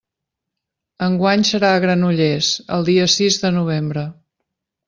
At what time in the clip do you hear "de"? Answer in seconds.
3.47-3.55